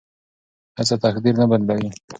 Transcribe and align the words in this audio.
هڅه 0.77 0.95
تقدیر 1.05 1.33
نه 1.41 1.45
بدلوي. 1.51 1.89